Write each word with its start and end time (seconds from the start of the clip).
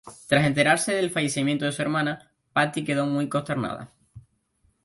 Tras 0.27 0.47
enterarse 0.47 0.95
del 0.95 1.11
fallecimiento 1.11 1.63
de 1.65 1.71
su 1.71 1.79
hermana, 1.83 2.31
Patty 2.53 2.83
quedó 2.83 3.05
muy 3.05 3.29
consternada. 3.29 3.93